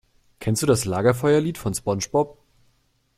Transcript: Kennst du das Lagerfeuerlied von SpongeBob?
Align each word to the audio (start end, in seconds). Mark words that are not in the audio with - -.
Kennst 0.39 0.63
du 0.63 0.65
das 0.65 0.85
Lagerfeuerlied 0.85 1.59
von 1.59 1.75
SpongeBob? 1.75 2.39